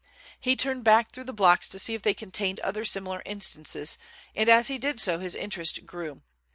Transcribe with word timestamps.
He 0.39 0.55
turned 0.55 0.83
back 0.83 1.11
through 1.11 1.25
the 1.25 1.31
blocks 1.31 1.67
to 1.69 1.77
see 1.77 1.93
if 1.93 2.01
they 2.01 2.15
contained 2.15 2.59
other 2.61 2.83
similar 2.85 3.21
instances, 3.23 3.99
and 4.35 4.49
as 4.49 4.67
he 4.67 4.79
did 4.79 4.99
so 4.99 5.19
his 5.19 5.35
interest 5.35 5.85
grew. 5.85 6.23